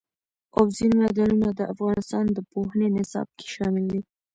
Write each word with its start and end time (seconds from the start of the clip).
اوبزین 0.57 0.91
معدنونه 1.01 1.49
د 1.53 1.61
افغانستان 1.73 2.25
د 2.31 2.37
پوهنې 2.51 2.87
نصاب 2.95 3.27
کې 3.37 3.47
شامل 3.55 3.85
دي. 3.91 4.01